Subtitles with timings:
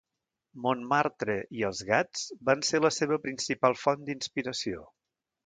[0.61, 4.83] Montmartre i els gats van ser la seva principal font d'inspiració.